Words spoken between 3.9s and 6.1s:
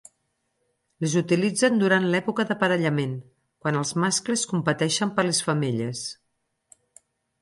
mascles competeixen per les femelles.